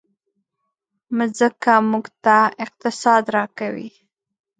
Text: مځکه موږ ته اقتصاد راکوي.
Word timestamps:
مځکه 1.17 1.73
موږ 1.89 2.05
ته 2.23 2.37
اقتصاد 2.65 3.23
راکوي. 3.35 3.89